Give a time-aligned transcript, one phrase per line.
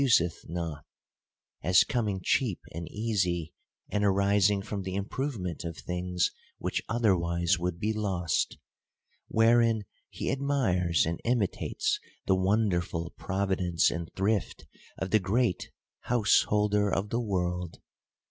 [0.19, 0.83] reth not;
[1.61, 3.53] as coming cheap and easy,
[3.91, 8.57] and arising from the improvement of things which otherwise would be lost.
[9.27, 14.65] Wherein he admires and imitates the wonderful providence and thrift
[14.97, 15.69] of the great
[15.99, 17.77] House holder of the world.